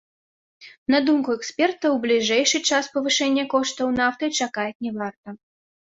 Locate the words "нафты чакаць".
4.03-4.77